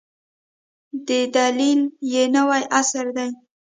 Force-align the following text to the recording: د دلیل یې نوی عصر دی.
د 1.07 1.09
دلیل 1.35 1.81
یې 2.11 2.23
نوی 2.35 2.63
عصر 2.77 3.05
دی. 3.15 3.29